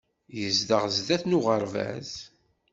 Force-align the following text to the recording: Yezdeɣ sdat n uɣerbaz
Yezdeɣ 0.39 0.83
sdat 0.97 1.23
n 1.25 1.37
uɣerbaz 1.37 2.11